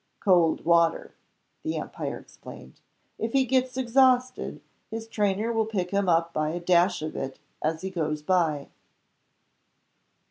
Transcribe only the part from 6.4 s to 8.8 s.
a dash of it as he goes by."